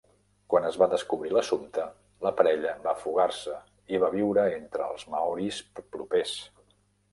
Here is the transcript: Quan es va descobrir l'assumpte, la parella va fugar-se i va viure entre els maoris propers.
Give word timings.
Quan 0.51 0.63
es 0.69 0.77
va 0.83 0.85
descobrir 0.93 1.33
l'assumpte, 1.35 1.83
la 2.27 2.31
parella 2.39 2.73
va 2.87 2.95
fugar-se 3.03 3.55
i 3.97 4.01
va 4.07 4.11
viure 4.17 4.49
entre 4.57 4.91
els 4.95 5.09
maoris 5.17 5.63
propers. 5.85 6.37